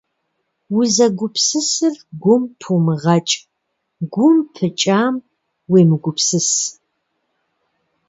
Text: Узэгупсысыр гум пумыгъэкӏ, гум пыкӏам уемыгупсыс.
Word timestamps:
Узэгупсысыр 0.77 1.95
гум 2.21 2.43
пумыгъэкӏ, 2.59 3.33
гум 4.13 4.35
пыкӏам 4.53 5.15
уемыгупсыс. 5.71 6.49